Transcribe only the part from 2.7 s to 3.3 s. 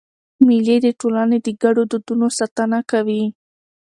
کوي.